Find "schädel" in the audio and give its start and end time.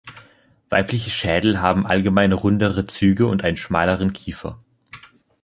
1.11-1.61